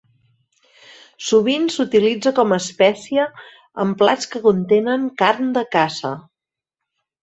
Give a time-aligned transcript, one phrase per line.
[1.25, 3.29] Sovint s'utilitza com a espècie
[3.87, 6.17] en plats que contenen carn de caça.